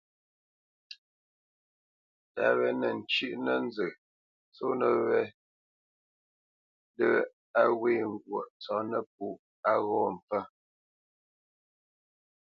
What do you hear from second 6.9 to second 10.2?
tə á ghwê ŋgwǒʼmbî tsɔ̌pnə́pǔʼ á ghɔ́